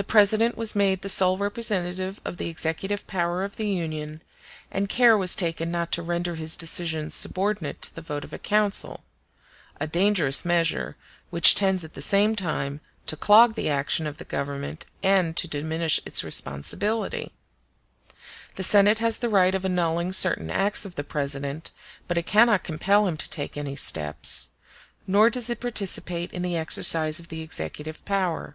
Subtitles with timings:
[0.00, 4.22] The President was made the sole representative of the executive power of the Union,
[4.70, 8.38] and care was taken not to render his decisions subordinate to the vote of a
[8.38, 10.96] council—a dangerous measure,
[11.30, 15.48] which tends at the same time to clog the action of the Government and to
[15.48, 17.32] diminish its responsibility.
[18.54, 21.72] The Senate has the right of annulling g certain acts of the President;
[22.06, 24.50] but it cannot compel him to take any steps,
[25.08, 28.54] nor does it participate in the exercise of the executive power.